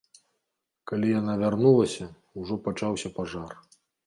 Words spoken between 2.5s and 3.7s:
пачаўся пажар.